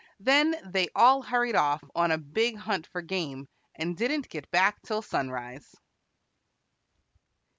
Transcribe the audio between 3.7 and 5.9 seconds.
and didn't get back till sunrise.